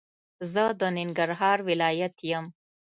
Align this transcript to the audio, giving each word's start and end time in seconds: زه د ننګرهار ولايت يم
زه 0.53 0.63
د 0.79 0.81
ننګرهار 0.97 1.57
ولايت 1.69 2.15
يم 2.31 2.45